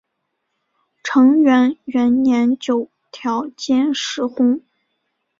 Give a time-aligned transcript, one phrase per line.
[1.03, 4.63] 承元元年九条兼实薨。